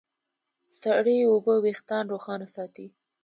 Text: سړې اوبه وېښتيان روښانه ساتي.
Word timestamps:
سړې 0.81 1.15
اوبه 1.31 1.53
وېښتيان 1.63 2.05
روښانه 2.13 2.47
ساتي. 2.55 2.87